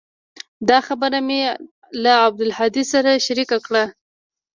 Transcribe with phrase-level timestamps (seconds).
[0.69, 1.39] دا خبره مې
[2.03, 3.83] له عبدالهادي سره شريکه کړه.